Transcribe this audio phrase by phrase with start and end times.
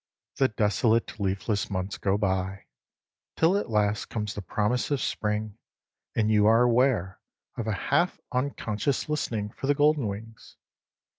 [0.37, 2.65] The desolate leafless months go by,
[3.37, 5.59] till at last comes the promise of spring,
[6.15, 7.19] and you are aware
[7.55, 10.55] of a half unconscious listening for the golden wings.